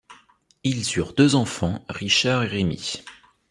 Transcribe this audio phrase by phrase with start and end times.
[0.63, 3.03] Ils eurent deux enfants, Richard et Remy.